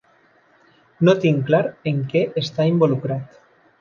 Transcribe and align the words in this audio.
No 1.09 1.15
tinc 1.25 1.45
clar 1.49 1.61
en 1.91 2.01
què 2.15 2.23
està 2.43 2.67
involucrat. 2.71 3.39